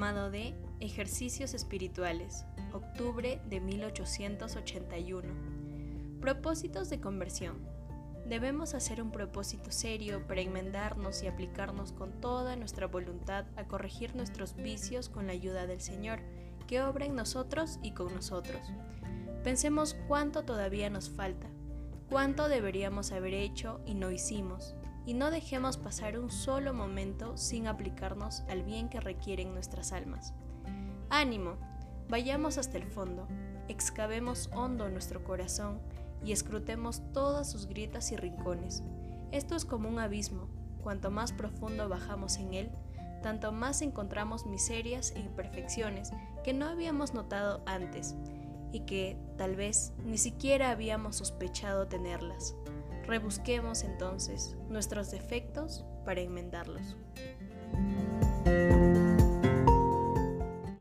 [0.00, 5.28] diplomado de Ejercicios Espirituales, octubre de 1881.
[6.22, 7.58] Propósitos de conversión.
[8.24, 14.16] Debemos hacer un propósito serio para enmendarnos y aplicarnos con toda nuestra voluntad a corregir
[14.16, 16.20] nuestros vicios con la ayuda del Señor,
[16.66, 18.62] que obra en nosotros y con nosotros.
[19.44, 21.46] Pensemos cuánto todavía nos falta,
[22.08, 24.74] cuánto deberíamos haber hecho y no hicimos,
[25.06, 30.34] y no dejemos pasar un solo momento sin aplicarnos al bien que requieren nuestras almas.
[31.08, 31.56] Ánimo,
[32.08, 33.26] vayamos hasta el fondo,
[33.68, 35.80] excavemos hondo nuestro corazón
[36.24, 38.82] y escrutemos todas sus grietas y rincones.
[39.32, 40.48] Esto es como un abismo,
[40.82, 42.70] cuanto más profundo bajamos en él,
[43.22, 48.14] tanto más encontramos miserias e imperfecciones que no habíamos notado antes
[48.72, 52.54] y que, tal vez, ni siquiera habíamos sospechado tenerlas.
[53.06, 56.96] Rebusquemos entonces nuestros defectos para enmendarlos.